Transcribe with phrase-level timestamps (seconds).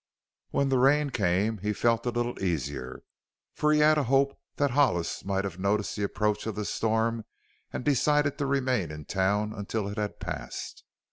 [0.49, 3.03] When the rain came he felt a little easier,
[3.53, 7.23] for he had a hope that Hollis might have noticed the approach of the storm
[7.71, 10.83] and decided to remain in town until it had passed.